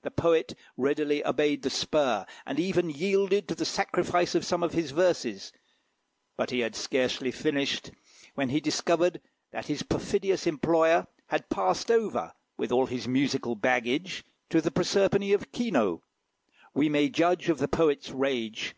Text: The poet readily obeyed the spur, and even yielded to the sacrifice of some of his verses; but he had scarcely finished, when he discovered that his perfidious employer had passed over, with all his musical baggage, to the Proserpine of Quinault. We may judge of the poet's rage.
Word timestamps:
The 0.00 0.10
poet 0.10 0.54
readily 0.78 1.22
obeyed 1.26 1.60
the 1.60 1.68
spur, 1.68 2.24
and 2.46 2.58
even 2.58 2.88
yielded 2.88 3.46
to 3.48 3.54
the 3.54 3.66
sacrifice 3.66 4.34
of 4.34 4.46
some 4.46 4.62
of 4.62 4.72
his 4.72 4.92
verses; 4.92 5.52
but 6.38 6.48
he 6.48 6.60
had 6.60 6.74
scarcely 6.74 7.30
finished, 7.30 7.90
when 8.34 8.48
he 8.48 8.60
discovered 8.62 9.20
that 9.52 9.66
his 9.66 9.82
perfidious 9.82 10.46
employer 10.46 11.06
had 11.26 11.50
passed 11.50 11.90
over, 11.90 12.32
with 12.56 12.72
all 12.72 12.86
his 12.86 13.06
musical 13.06 13.56
baggage, 13.56 14.24
to 14.48 14.62
the 14.62 14.70
Proserpine 14.70 15.34
of 15.34 15.52
Quinault. 15.52 16.00
We 16.72 16.88
may 16.88 17.10
judge 17.10 17.50
of 17.50 17.58
the 17.58 17.68
poet's 17.68 18.08
rage. 18.10 18.66